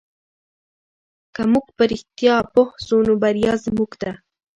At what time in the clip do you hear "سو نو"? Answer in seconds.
2.85-3.13